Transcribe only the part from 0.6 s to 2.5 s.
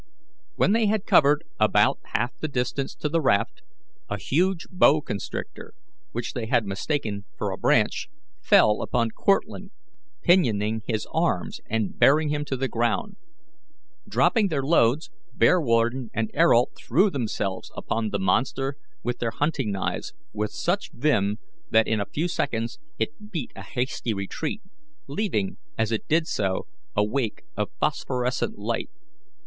they had covered about half the